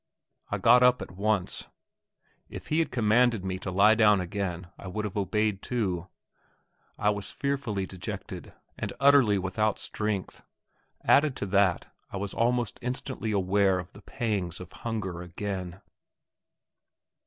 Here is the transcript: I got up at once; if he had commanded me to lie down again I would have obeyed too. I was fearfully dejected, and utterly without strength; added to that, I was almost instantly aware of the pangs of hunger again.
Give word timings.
I 0.49 0.57
got 0.57 0.81
up 0.81 1.03
at 1.03 1.11
once; 1.11 1.67
if 2.49 2.69
he 2.69 2.79
had 2.79 2.89
commanded 2.89 3.45
me 3.45 3.59
to 3.59 3.69
lie 3.69 3.93
down 3.93 4.19
again 4.19 4.69
I 4.75 4.87
would 4.87 5.05
have 5.05 5.15
obeyed 5.15 5.61
too. 5.61 6.07
I 6.97 7.11
was 7.11 7.29
fearfully 7.29 7.85
dejected, 7.85 8.51
and 8.79 8.93
utterly 8.99 9.37
without 9.37 9.77
strength; 9.77 10.43
added 11.03 11.35
to 11.35 11.45
that, 11.45 11.93
I 12.09 12.17
was 12.17 12.33
almost 12.33 12.79
instantly 12.81 13.31
aware 13.31 13.77
of 13.77 13.93
the 13.93 14.01
pangs 14.01 14.59
of 14.59 14.71
hunger 14.71 15.21
again. 15.21 15.81